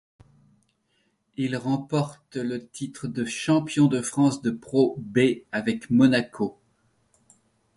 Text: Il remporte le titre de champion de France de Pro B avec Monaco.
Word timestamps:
Il 1.37 1.55
remporte 1.55 2.35
le 2.37 2.65
titre 2.67 3.05
de 3.07 3.23
champion 3.23 3.85
de 3.85 4.01
France 4.01 4.41
de 4.41 4.49
Pro 4.49 4.95
B 4.97 5.43
avec 5.51 5.91
Monaco. 5.91 6.57